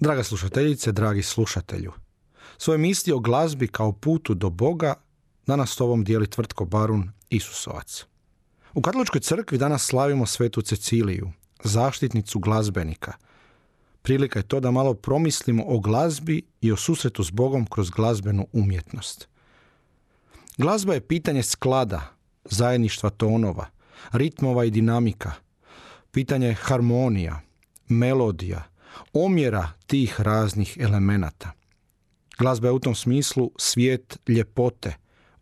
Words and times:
Draga 0.00 0.22
slušateljice, 0.22 0.92
dragi 0.92 1.22
slušatelju, 1.22 1.92
svoje 2.58 2.78
misli 2.78 3.12
o 3.12 3.18
glazbi 3.18 3.68
kao 3.68 3.92
putu 3.92 4.34
do 4.34 4.50
Boga 4.50 4.94
danas 5.46 5.76
s 5.76 5.80
ovom 5.80 6.04
dijeli 6.04 6.26
tvrtko 6.26 6.64
Barun 6.64 7.10
Isusovac. 7.30 8.04
U 8.74 8.82
katoličkoj 8.82 9.20
crkvi 9.20 9.58
danas 9.58 9.82
slavimo 9.82 10.26
svetu 10.26 10.62
Ceciliju, 10.62 11.32
zaštitnicu 11.64 12.38
glazbenika. 12.38 13.12
Prilika 14.02 14.38
je 14.38 14.48
to 14.48 14.60
da 14.60 14.70
malo 14.70 14.94
promislimo 14.94 15.64
o 15.66 15.78
glazbi 15.80 16.42
i 16.60 16.72
o 16.72 16.76
susretu 16.76 17.24
s 17.24 17.30
Bogom 17.30 17.66
kroz 17.66 17.90
glazbenu 17.90 18.46
umjetnost. 18.52 19.28
Glazba 20.58 20.94
je 20.94 21.06
pitanje 21.06 21.42
sklada, 21.42 22.02
zajedništva 22.44 23.10
tonova, 23.10 23.66
ritmova 24.12 24.64
i 24.64 24.70
dinamika, 24.70 25.32
pitanje 26.10 26.54
harmonija, 26.54 27.40
melodija, 27.88 28.69
omjera 29.12 29.68
tih 29.86 30.20
raznih 30.20 30.76
elemenata. 30.80 31.52
Glazba 32.38 32.68
je 32.68 32.72
u 32.72 32.78
tom 32.78 32.94
smislu 32.94 33.50
svijet 33.58 34.18
ljepote, 34.28 34.94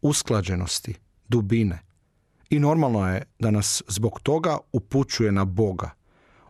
usklađenosti, 0.03 0.95
dubine. 1.29 1.79
I 2.51 2.59
normalno 2.59 3.09
je 3.09 3.23
da 3.39 3.51
nas 3.51 3.83
zbog 3.89 4.21
toga 4.23 4.59
upućuje 4.73 5.33
na 5.33 5.45
Boga, 5.45 5.91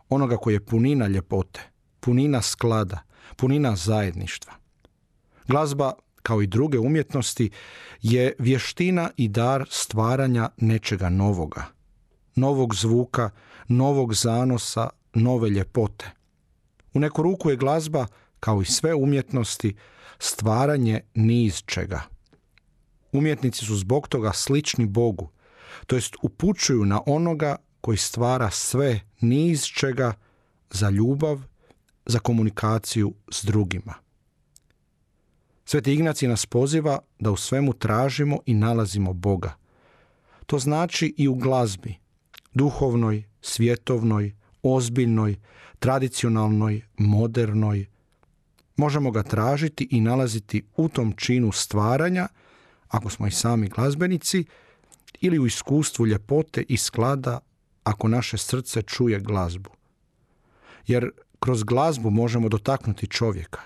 onoga 0.09 0.37
koji 0.37 0.53
je 0.53 0.65
punina 0.65 1.07
ljepote, 1.07 1.59
punina 1.99 2.41
sklada, 2.41 2.99
punina 3.35 3.75
zajedništva. 3.75 4.53
Glazba, 5.47 5.93
kao 6.23 6.41
i 6.41 6.47
druge 6.47 6.79
umjetnosti, 6.79 7.49
je 8.01 8.33
vještina 8.39 9.09
i 9.17 9.27
dar 9.27 9.65
stvaranja 9.69 10.49
nečega 10.57 11.09
novoga. 11.09 11.65
Novog 12.35 12.75
zvuka, 12.75 13.29
novog 13.67 14.13
zanosa, 14.13 14.89
nove 15.13 15.49
ljepote. 15.49 16.11
U 16.93 16.99
neku 16.99 17.23
ruku 17.23 17.49
je 17.49 17.55
glazba, 17.55 18.07
kao 18.39 18.61
i 18.61 18.65
sve 18.65 18.95
umjetnosti, 18.95 19.75
stvaranje 20.19 21.01
niz 21.13 21.63
čega. 21.65 22.01
Umjetnici 23.11 23.65
su 23.65 23.75
zbog 23.75 24.07
toga 24.07 24.33
slični 24.33 24.85
Bogu, 24.85 25.29
to 25.85 25.95
jest 25.95 26.15
upućuju 26.21 26.85
na 26.85 27.01
onoga 27.05 27.55
koji 27.81 27.97
stvara 27.97 28.49
sve 28.49 28.99
niz 29.21 29.65
čega 29.65 30.13
za 30.69 30.89
ljubav, 30.89 31.39
za 32.05 32.19
komunikaciju 32.19 33.13
s 33.31 33.45
drugima. 33.45 33.93
Sveti 35.65 35.93
Ignaci 35.93 36.27
nas 36.27 36.45
poziva 36.45 36.99
da 37.19 37.31
u 37.31 37.37
svemu 37.37 37.73
tražimo 37.73 38.39
i 38.45 38.53
nalazimo 38.53 39.13
Boga. 39.13 39.55
To 40.45 40.59
znači 40.59 41.13
i 41.17 41.27
u 41.27 41.35
glazbi, 41.35 41.95
duhovnoj, 42.53 43.23
svjetovnoj, 43.41 44.35
ozbiljnoj, 44.63 45.35
tradicionalnoj, 45.79 46.81
modernoj. 46.97 47.85
Možemo 48.77 49.11
ga 49.11 49.23
tražiti 49.23 49.87
i 49.91 50.01
nalaziti 50.01 50.63
u 50.77 50.89
tom 50.89 51.13
činu 51.17 51.51
stvaranja, 51.51 52.27
ako 52.87 53.09
smo 53.09 53.27
i 53.27 53.31
sami 53.31 53.67
glazbenici, 53.67 54.45
ili 55.21 55.39
u 55.39 55.45
iskustvu 55.45 56.07
ljepote 56.07 56.63
i 56.67 56.77
sklada 56.77 57.39
ako 57.83 58.07
naše 58.07 58.37
srce 58.37 58.81
čuje 58.81 59.19
glazbu. 59.19 59.69
Jer 60.87 61.11
kroz 61.39 61.63
glazbu 61.63 62.09
možemo 62.09 62.49
dotaknuti 62.49 63.07
čovjeka. 63.07 63.61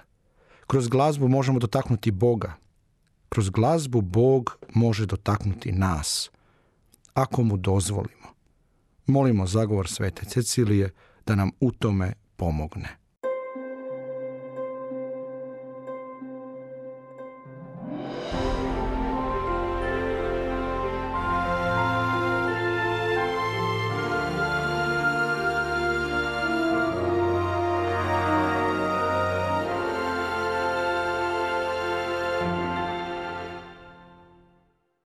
Kroz 0.68 0.88
glazbu 0.88 1.28
možemo 1.28 1.60
dotaknuti 1.60 2.12
Boga. 2.12 2.54
Kroz 3.30 3.50
glazbu 3.50 4.02
Bog 4.02 4.58
može 4.74 5.06
dotaknuti 5.06 5.72
nas, 5.72 6.30
ako 7.14 7.44
mu 7.44 7.58
dozvolimo. 7.58 8.33
Molimo 9.06 9.48
zagovor 9.48 9.88
svete 9.88 10.26
Cecilije 10.26 10.90
da 11.26 11.36
nam 11.36 11.52
u 11.60 11.72
tome 11.72 12.14
pomogne. 12.36 13.03